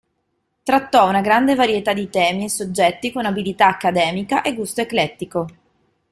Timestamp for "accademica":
3.67-4.41